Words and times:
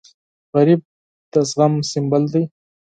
غریب 0.55 0.81
د 1.31 1.33
صبر 1.49 1.71
سمبول 1.91 2.23
دی 2.33 2.43